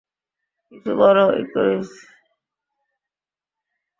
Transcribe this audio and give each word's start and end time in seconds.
কিছু 0.69 0.91
বলো, 0.99 1.25
ইকারিস। 1.41 1.89